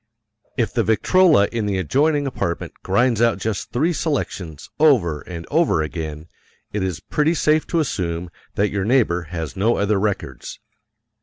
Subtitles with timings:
[0.57, 5.83] If the Victrola in the adjoining apartment grinds out just three selections over and over
[5.83, 6.27] again,
[6.73, 10.57] it is pretty safe to assume that your neighbor has no other records.